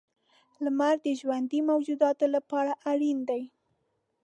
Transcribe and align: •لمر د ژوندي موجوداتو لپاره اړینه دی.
•لمر 0.63 0.95
د 1.05 1.07
ژوندي 1.19 1.59
موجوداتو 1.69 2.25
لپاره 2.35 2.71
اړینه 2.91 3.23
دی. 3.29 3.43